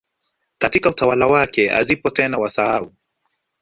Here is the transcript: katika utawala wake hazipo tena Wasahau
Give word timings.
katika 0.57 0.89
utawala 0.89 1.27
wake 1.27 1.67
hazipo 1.67 2.09
tena 2.09 2.37
Wasahau 2.37 2.93